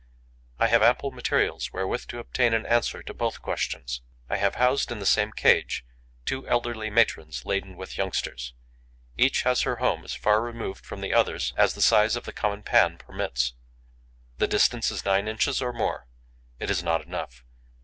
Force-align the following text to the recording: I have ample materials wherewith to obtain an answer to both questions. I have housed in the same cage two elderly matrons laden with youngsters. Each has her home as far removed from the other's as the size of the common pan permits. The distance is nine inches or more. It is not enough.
I 0.57 0.65
have 0.65 0.81
ample 0.81 1.11
materials 1.11 1.71
wherewith 1.71 2.07
to 2.07 2.17
obtain 2.17 2.55
an 2.55 2.65
answer 2.65 3.03
to 3.03 3.13
both 3.13 3.39
questions. 3.43 4.01
I 4.31 4.37
have 4.37 4.55
housed 4.55 4.91
in 4.91 4.97
the 4.97 5.05
same 5.05 5.31
cage 5.31 5.85
two 6.25 6.47
elderly 6.47 6.89
matrons 6.89 7.45
laden 7.45 7.75
with 7.77 7.99
youngsters. 7.99 8.55
Each 9.15 9.43
has 9.43 9.61
her 9.61 9.75
home 9.75 10.03
as 10.03 10.15
far 10.15 10.41
removed 10.41 10.87
from 10.87 11.01
the 11.01 11.13
other's 11.13 11.53
as 11.55 11.75
the 11.75 11.83
size 11.83 12.15
of 12.15 12.23
the 12.23 12.33
common 12.33 12.63
pan 12.63 12.97
permits. 12.97 13.53
The 14.39 14.47
distance 14.47 14.89
is 14.89 15.05
nine 15.05 15.27
inches 15.27 15.61
or 15.61 15.71
more. 15.71 16.07
It 16.59 16.71
is 16.71 16.81
not 16.81 17.05
enough. 17.05 17.43